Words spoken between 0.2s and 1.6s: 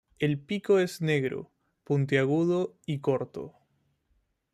pico es negro,